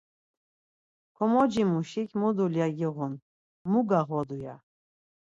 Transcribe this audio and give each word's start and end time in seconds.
Komoci 1.15 1.63
muşik, 1.71 2.09
Mu 2.19 2.29
dulya 2.37 2.67
giğun, 2.77 3.13
mu 3.71 3.79
gağodu? 3.89 4.37
ya. 4.45 4.55